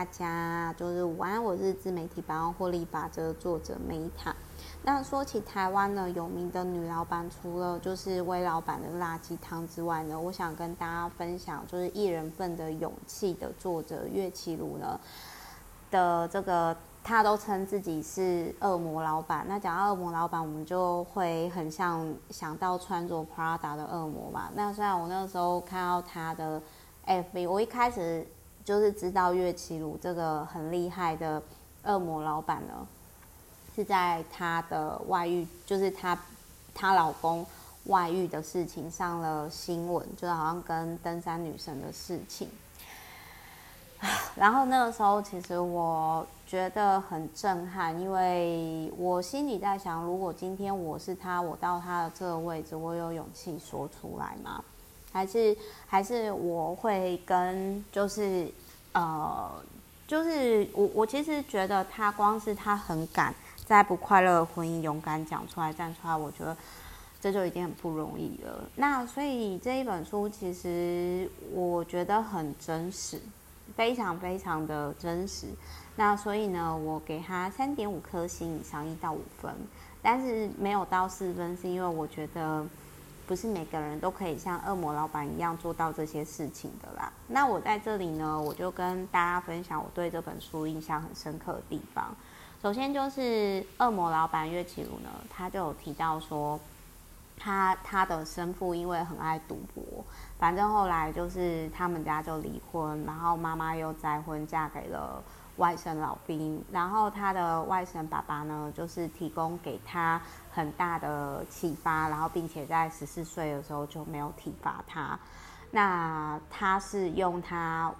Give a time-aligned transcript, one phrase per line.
[0.00, 4.34] 大家就是午安，我是自媒体百万获利法则作者梅塔。
[4.82, 14.98] 那说起台湾呢，有名的女老板，除了就是威老板的辣鸡汤之外呢，我想跟大家分享，就是一人份的勇气的作者岳启儒呢
[15.90, 16.74] 的这个。
[17.02, 19.44] 他都称自己是恶魔老板。
[19.48, 24.50] 那讲到恶魔老板，我们就会很像想到穿着 Prada 的恶魔嘛。
[24.54, 26.62] 那虽然我那个时候看到他的
[27.06, 28.26] FB，我一开始
[28.64, 31.42] 就是知道岳启儒这个很厉害的
[31.84, 32.86] 恶魔老板呢，
[33.74, 36.18] 是在他的外遇，就是他
[36.74, 37.44] 他老公
[37.84, 42.48] 外遇的事情上了新闻，就好像跟登山女神的事情。
[44.34, 54.64] 然后那个时候，其实我觉得很震撼，因为我心里在想，如果今天我是他，我到他的这个位置，我有勇气说出来吗？
[55.12, 55.56] 还是
[55.86, 58.48] 还是我会跟就是
[58.92, 59.50] 呃，
[60.06, 66.56] 就是我我其实觉得他光是他很敢在不快乐的婚姻勇敢讲出来站出来，我觉得
[67.20, 68.64] 这就已经很不容易了。
[68.76, 73.20] 那所以这一本书其实我觉得很真实。
[73.76, 75.46] 非常非常的真实，
[75.94, 79.54] 那所以呢，我给他三点五颗星以上，一到五分，
[80.02, 82.66] 但是没有到四分，是因为我觉得
[83.30, 87.12] 不是每个人都可以像恶魔老板一样做到这些事情的啦。
[87.28, 92.12] 那我在这里呢，我就跟大家分享我对这本书印象很深刻的地方。
[92.60, 96.58] 首先就是恶魔老板岳启儒呢，他就有提到说。
[97.42, 99.82] 他他的生父因为很爱赌博，
[100.38, 105.24] 反正后来就是他们家就离婚，然后妈妈又再婚嫁给了
[105.60, 110.18] 外省老兵，然后他的外省爸爸呢，就是提供给他
[110.50, 115.18] 很大的启发，然后并且在十四岁的时候就没有体罚他。
[115.70, 117.92] 那他是用他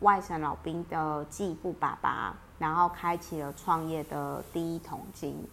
[0.00, 5.48] 外省老兵的继父爸爸，然后开启了创业的第一桶金。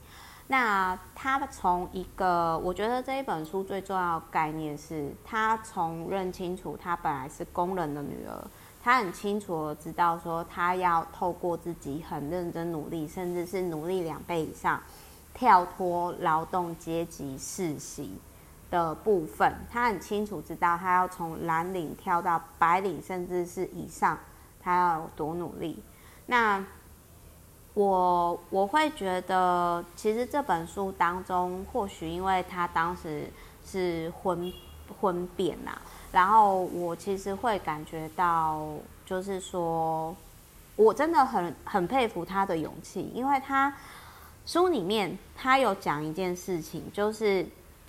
[0.47, 8.43] 那他从一个，我觉得这一本书最重要概念是，他从认清楚他本来是工人的女儿，
[8.83, 14.81] 他很清楚知道说，他要透过自己很认真努力，甚至是努力两倍以上，
[15.33, 18.19] 跳脱劳动阶级世袭
[18.69, 24.19] 的部分，他很清楚知道他要从蓝领跳到白领，甚至是以上，
[24.59, 25.81] 他要多努力。
[26.25, 26.61] 那
[27.73, 33.29] 我我会觉得，其实这本书当中，或许因为他当时
[33.65, 34.51] 是婚
[34.93, 35.71] 婚变呐，
[36.11, 38.65] 然后我其实会感觉到，
[39.05, 40.15] 就是说，
[40.75, 43.75] 我真的很很佩服他的勇气，因为他
[44.45, 47.45] 书里面他有讲一件事情，就是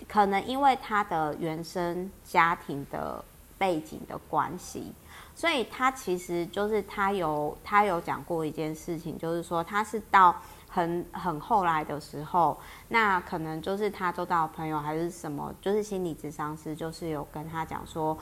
[0.07, 3.23] 可能因为他的原生家庭的
[3.57, 4.93] 背景的关系。
[5.37, 10.33] 所以他其实就是他有他有讲过一件事情，就是说他是到
[10.75, 12.57] 很很后来的时候，
[12.89, 18.17] 那可能就是他周到朋友还是什么，就是心理咨商师，就是有跟他讲说，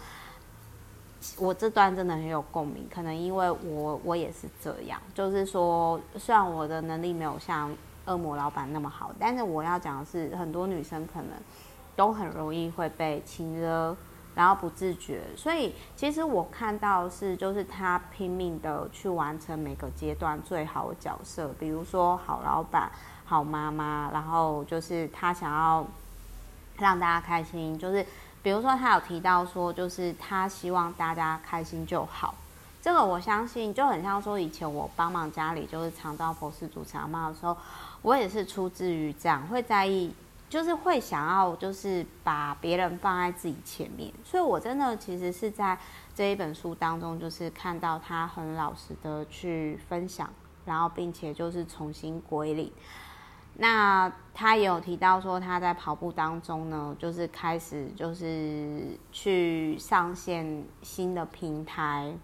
[1.40, 7.75] 我这段真的很有共鸣，可能因为我我也是这样，就是说虽然我的能力没有像
[8.06, 11.31] 恶魔老板那么好，但是我要讲的是，很多女生可能
[11.96, 13.97] 都很容易会被亲热。
[14.35, 22.91] 然后不自觉，所以其实我看到是，就是他拼命的去完成每个阶段最好的角色，比如说好老板、
[23.25, 25.85] 好妈妈，然后就是他想要
[26.77, 28.03] 让大家开心，就是
[28.41, 32.33] 比如说他有提到说，就是他希望大家开心就好。
[32.81, 37.55] 这个我相信就很像说，以前我帮忙家里就是长照佛事主持阿嬷的时候，
[38.01, 40.13] 我也是出自于这样会在意。
[40.53, 45.75] 就是会想要，就是把别人放在自己前面，所以我真的其实是在
[46.14, 50.30] 这一本书当中，就是看到他很老实的去分享，
[50.64, 52.72] 然后并且就是重新归零。
[53.56, 62.16] 那他也有提到说，他在跑步当中呢，就是开始就是去上线新的平台，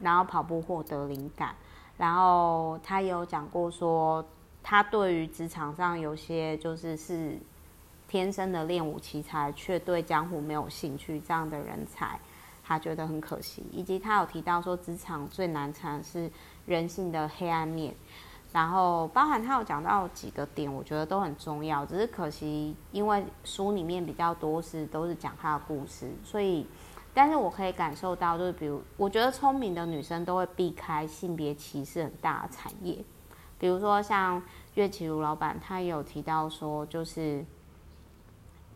[0.00, 1.54] 然后跑步获得灵感。
[1.96, 4.22] 然后他也有讲过说，
[4.62, 7.40] 他对于职场上有些就是是。
[8.10, 12.18] 天生的练武奇才，却对江湖没有兴趣，这样的人才，
[12.64, 13.64] 他觉得很可惜。
[13.70, 16.28] 以及他有提到说，职场最难缠是
[16.66, 17.94] 人性的黑暗面。
[18.52, 21.86] 然后，包含他有讲到几个点，我觉得都很重要。
[21.86, 26.66] 只是可惜，因为书里面比较多是都是讲他的故事，所以，
[27.14, 32.98] 但是我可以感受到，就是比如，我觉得聪明的女生都会避开性别歧视很大的产业。
[33.56, 34.42] 比如说像
[34.74, 37.46] 岳绮如老板，他也有提到说，就是。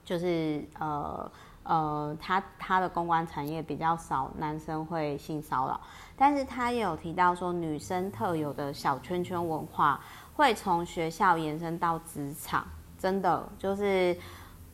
[0.05, 1.31] 就是呃，
[1.63, 5.81] 呃，他他的公关产业比较少男生会性骚扰，
[6.15, 9.99] 但是他也有提到说，女生特有的小圈圈文化
[10.35, 12.67] 会从学校延伸到职场，
[12.99, 14.15] 真的就是，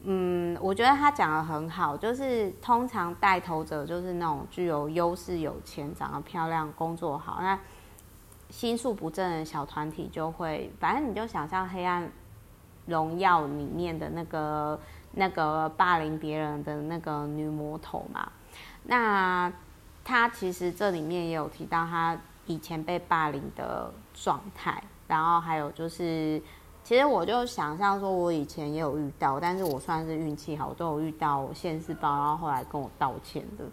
[0.03, 7.57] 嗯，我觉得他讲得很好，就是通常带头者就是那种具有优势、有钱、长得漂亮、工作好，那
[8.49, 12.11] 心术不正的小团体就会，反正你就想象《黑暗
[12.87, 14.77] 荣耀》里面的那个。
[15.13, 18.31] 那个霸凌别人的那个女魔头嘛，
[18.85, 19.53] 那
[20.05, 22.17] 她其实这里面也有提到她
[22.47, 26.41] 以前被霸凌的状态，然后还有就是，
[26.85, 33.65] 其实我就想象说，我以前也有遇到，但是我算是运气好，都有遇到现世报，然后后来跟我道歉的。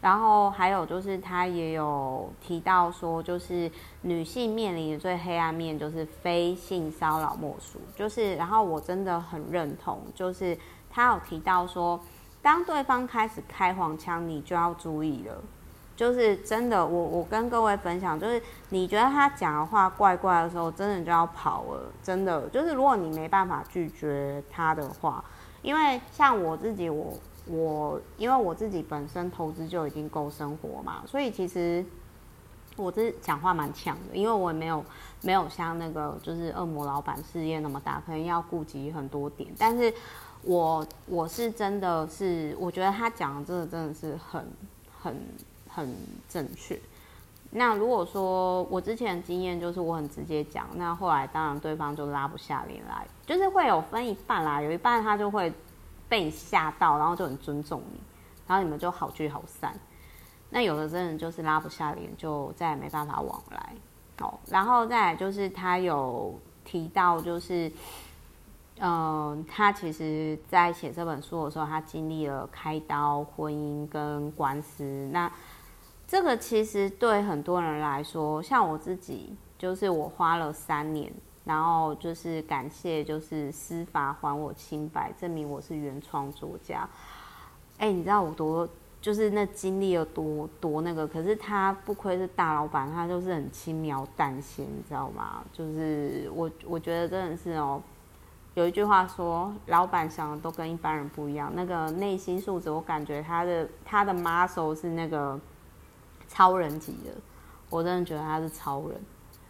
[0.00, 3.70] 然后还有就是，他也有提到说，就是
[4.02, 10.56] 女性面临的最黑暗面就是非性骚扰莫属，就是，然后我真的很认同，就是。
[10.96, 12.00] 他有提到说，
[12.40, 15.42] 当对方开始开黄腔，你就要注意了。
[15.94, 18.40] 就是真的，我我跟各位分享，就是
[18.70, 21.92] 你觉得他讲的话怪怪的时候，真的就要跑了。
[22.02, 25.22] 真的，就是如果你没办法拒绝他的话，
[25.60, 27.12] 因为像我自己，我
[27.46, 31.84] 我因为我自己本身投资就已经够生活嘛，所以其实
[32.76, 34.84] 我这讲话蛮呛的，因为我也没有
[35.22, 39.92] 没有像那个就是恶魔老板事业那么大，可能要顾及很多点，但是。
[40.42, 44.46] 我我是真的是，我觉得他讲的这个真的是很
[44.96, 45.16] 很
[45.68, 45.92] 很
[46.28, 46.78] 正确。
[47.50, 55.52] 那如果说我之前的经验就是我很直接讲，那后来当然对方就拉不下脸来，就是会有分一半啦，有一半他就会
[56.08, 58.00] 被吓到，然后就很尊重你，
[58.46, 59.74] 然后你们就好聚好散。
[60.50, 63.74] 那有的真的就是拉不下脸，就再也没办法往来。
[64.20, 67.70] 哦，然后再来就是他有提到就是。
[68.78, 74.84] 嗯，他其实，在写这本书的时候，他经历了开刀、婚姻跟官司。
[75.10, 75.32] 那
[76.06, 81.10] 这个其实对很多人来说，像我自己，就是我花了三年，
[81.46, 86.86] 然后就是感谢，就是司法还我清白，证明我是原创作家。
[87.78, 88.68] 哎，你知道我多，
[89.06, 95.44] 就是那经历了多多那个，可是他不愧是大老板，他就是很轻描淡写，你知道吗？
[95.52, 97.80] 就是我，我觉得真的是哦。
[98.54, 101.52] 有一句话说，老板想的都跟一般人不一样。
[101.54, 105.38] 那个内心素质，我感觉他的他的 muscle 是那个
[106.26, 107.12] 超人级的，
[107.70, 109.00] 我真的觉得他是超人。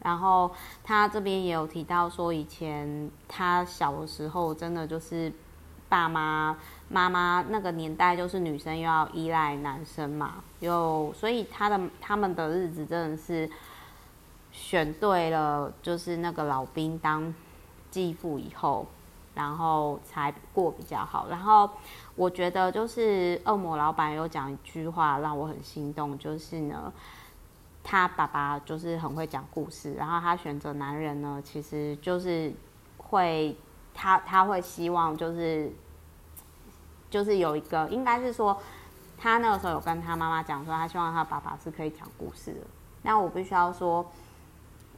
[0.03, 0.51] 然后
[0.85, 5.33] 他这边也有提到说，以前他小的时候，真的就是
[5.89, 6.57] 爸妈
[6.89, 13.49] 妈妈那个年代，就是女生又要依赖男生嘛，又所以他的他们的日子真的是
[14.53, 17.35] 选对了，就是那个老兵当
[17.91, 18.87] 继父以后。
[19.37, 21.27] 然后才过比较好。
[21.29, 21.69] 然后
[22.15, 26.91] 我觉得就是恶魔老板有讲一句话让我很心动，就是呢，
[27.85, 32.51] 他爸爸就是很会讲故事，然后他选择男人呢，其实就是
[32.97, 33.55] 会
[33.97, 35.73] 他他会希望就是
[37.09, 38.57] 就是有一个，应该是说
[39.17, 42.61] 他那个时候有跟他妈妈讲说，他希望他爸爸是可以讲故事的。
[43.03, 44.05] 那我必须要说，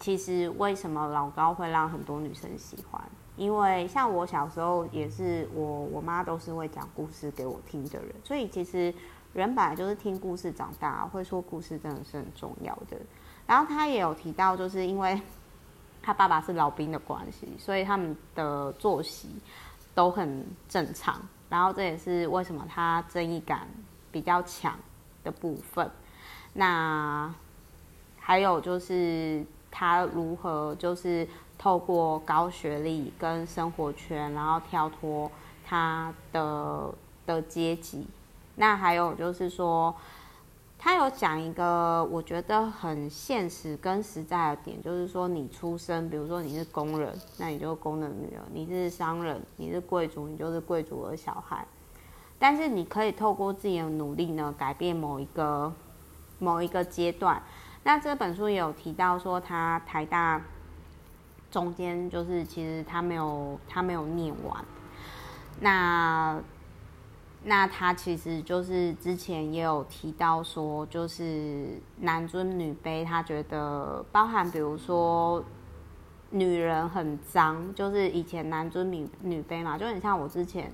[0.00, 3.00] 其实为什么老高会让很多女生喜欢？
[3.36, 8.92] 因为像我小时候也是我，我妈都是会讲故事给我听的人，所以其实
[9.32, 12.96] 人本来就是听故事长大，会说故事真的是很重要的。
[13.46, 15.20] 然后他也有提到，就是因为
[16.02, 19.28] 他爸爸是老兵的关系，所以他们的作息
[19.94, 21.20] 都很正常。
[21.48, 23.66] 然后这也是为什么他正义感
[24.12, 24.78] 比较强
[25.24, 25.90] 的部分。
[26.52, 27.32] 那
[28.18, 31.26] 还有就是他如何就是。
[31.60, 35.28] 透过高学历跟生活圈，然后跳脱
[35.66, 36.94] 他的
[37.26, 38.06] 的阶级。
[38.54, 39.92] 那还有就是说，
[40.78, 51.66] 他有讲一个我觉得很现实跟实在的点，就是说你出生，比如说你是工人，那你就是工人女儿；你是商人，你是贵族，你就是贵族的小孩。
[52.38, 55.72] 但是你可以透过自己的努力呢，改变某一个
[56.38, 57.42] 某一个阶段。
[57.82, 60.40] 那这本书有提到说，他台大。
[61.50, 64.62] 中间就是其实他没有他没有念完，
[65.60, 66.38] 那
[67.44, 75.42] 那他其实就是之前也有提到说，就是男尊女卑，他觉得包含比如说
[76.30, 80.70] 女人很脏，就是以前男尊女女卑嘛，就很像我之前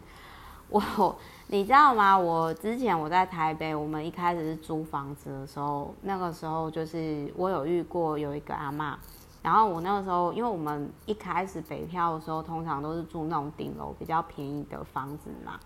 [0.71, 1.16] 我
[1.49, 2.18] 你知道吗？
[2.18, 8.94] 我之前我在台北，我们一开始是租房子的时候，那个时候就是我有遇过有一个阿嬷。
[9.42, 15.61] 然后我那个时候，因为我们一开始北漂的时候，通常都是住那种顶楼比较便宜的房子嘛。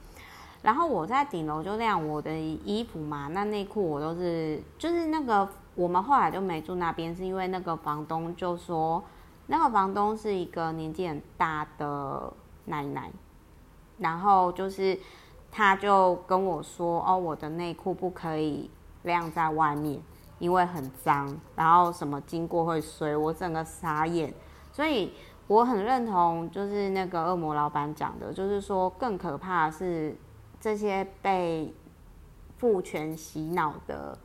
[0.61, 9.03] 然后我在顶楼就晾我的衣服嘛，那内裤我都是，就是那个我们后来就没住那边，是因为那个房东就说，
[9.47, 12.33] 那个房东是一个年纪很大的
[12.65, 13.09] 奶奶，
[13.99, 14.99] 然后就是
[15.53, 18.69] 他就跟我说，哦，我的内裤不可以
[19.05, 20.03] 晾在外面，
[20.41, 24.35] 因为很脏，然后什么经过会碎，我整个傻眼，
[24.73, 25.13] 所以
[25.47, 30.17] 我很认同，就是那个恶魔老板讲的，就是说更可怕的是。
[30.61, 31.73] 这些被
[32.59, 34.19] 父权洗脑的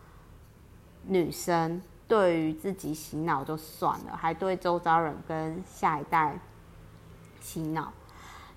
[1.06, 6.40] 女生，对于自己洗脑就算了，还对周遭人跟下一代
[7.40, 7.94] 洗脑。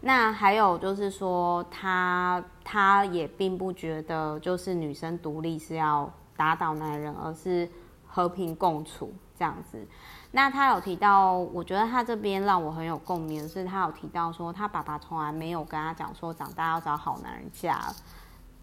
[0.00, 7.68] 那还有就是说，她她也并不觉得，就是女生独立是要打倒男人，而是
[8.06, 9.86] 和平共处这样子。
[10.32, 17.80] 那他有提到，我觉得他这边让我很有共鸣是，他有提到说，他爸爸从来没有跟他讲说，长大要找好男人嫁，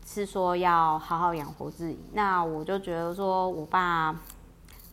[0.06, 2.00] 是说要好好养活自己。
[2.14, 4.16] 那我就觉得说，我爸，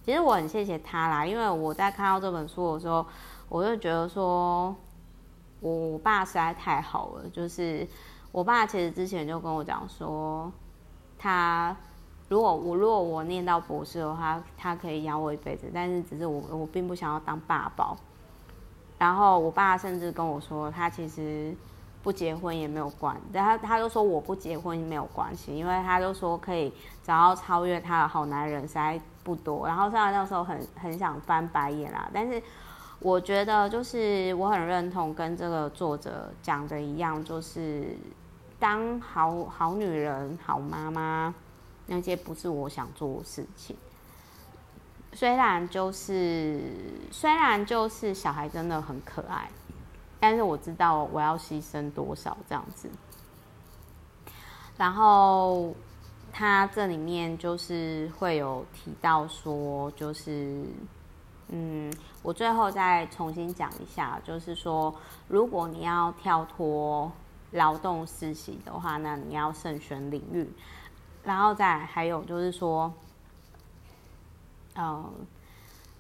[0.05, 3.05] 其实我很谢谢他啦，因为我在看到这本书的时候，
[3.49, 4.75] 我就觉得说，
[5.61, 7.29] 我爸实在太好了。
[7.29, 7.87] 就是
[8.33, 10.50] 我爸其实之前就跟我讲说，
[11.19, 11.77] 他。
[12.30, 17.96] 如果我如果我念到博士的话，他可以养我一辈子，但是只是我我并不想要当爸宝。
[18.99, 21.52] 然后我爸甚至跟我说，他其实
[22.04, 26.72] 不结婚也没有关，但他他就说我不结婚没有关系，因为他就说可以
[27.02, 29.66] 找到超越他的好男人实在不多。
[29.66, 32.40] 然后虽然那时候很很想翻白眼啦，但是
[33.00, 37.96] 我觉得就是我很认同跟这个作者讲的一样，就是
[38.60, 41.34] 当好好女人、好妈妈。
[41.92, 43.76] 那些不是我想做的事情，
[45.12, 46.61] 虽然就是
[47.11, 49.50] 虽然就是小孩真的很可爱，
[50.20, 52.88] 但是我知道我要牺牲多少这样子。
[54.78, 55.75] 然后
[56.32, 60.64] 他这里面就是会有提到说，就是
[61.49, 61.92] 嗯，
[62.23, 64.94] 我最后再重新讲一下，就是说，
[65.26, 67.11] 如果你要跳脱
[67.50, 70.49] 劳动实习的话，那你要慎选领域。
[71.23, 72.93] 然后再还有就是说，
[74.75, 75.05] 呃，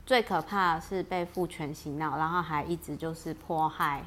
[0.06, 4.02] 最可怕的是被父权洗脑，然后还一直就是迫害，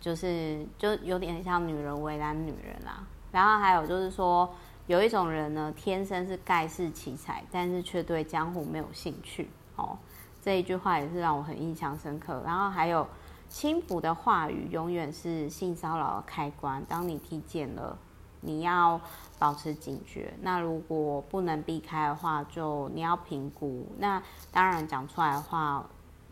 [0.00, 3.04] 就是就有点像女人为难女人啦。
[3.32, 4.48] 然后还有就是说，
[4.86, 9.48] 有一种人呢，天生是盖世奇才，但是却对江湖没有兴趣。
[9.76, 9.96] 哦，
[10.42, 12.42] 这一句话也是让我很印象深刻。
[12.44, 13.08] 然后还有，
[13.48, 16.84] 轻浮的话语永远是性骚扰的开关。
[16.86, 17.96] 当你听见了。
[18.44, 19.00] 你要
[19.38, 20.32] 保持警觉。
[20.42, 23.86] 那如果不能避开的话，就你要评估。
[23.98, 24.22] 那
[24.52, 25.84] 当然讲出来的话，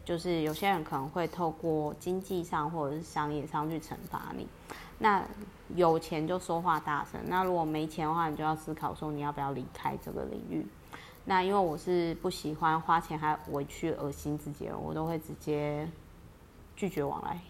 [0.05, 4.47] 就是有些人可能会透过经济上或者是商业上去惩罚你。
[4.99, 5.23] 那
[5.75, 7.21] 有钱就说话大声。
[7.27, 10.67] 那如果没钱的话，你就要思考说你要不要离开这个领域。
[11.25, 15.89] 那因为我是不喜欢花钱还委屈恶心自己，我都会直接
[16.77, 17.41] 拒绝往来。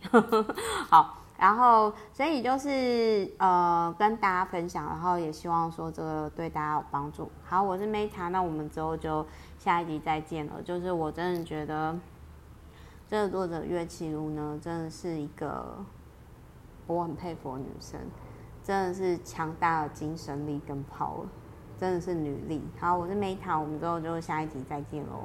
[0.88, 1.21] 好。
[1.42, 7.28] 然后，所以就是呃，跟大家分享，然后也希望说这个对大家有帮助。
[7.42, 9.26] 好，我是 Meta，那我们之后就
[9.58, 10.62] 下一集再见了。
[10.62, 11.98] 就是我真的觉得
[13.08, 15.84] 这个作者岳绮如呢，真的是一个
[16.86, 17.98] 我很佩服的女生，
[18.62, 21.24] 真的是强大的精神力跟 power，
[21.76, 22.62] 真的是女力。
[22.78, 25.18] 好，我是 Meta，我们之后就下一集再见喽。